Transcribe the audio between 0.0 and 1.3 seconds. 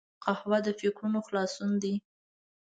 قهوه د فکرونو